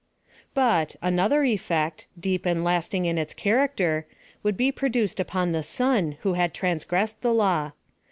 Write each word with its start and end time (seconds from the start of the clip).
But, 0.55 0.95
another 1.03 1.43
effect, 1.43 2.07
deep 2.19 2.43
and 2.47 2.63
lasting 2.63 3.05
in 3.05 3.19
its 3.19 3.35
char 3.35 3.57
acter, 3.67 4.05
would 4.41 4.57
be 4.57 4.71
produced 4.71 5.19
upon 5.19 5.51
the 5.51 5.61
son 5.61 6.17
who 6.21 6.33
had 6.33 6.55
transgressed 6.55 7.21
the 7.21 7.31
law. 7.31 7.73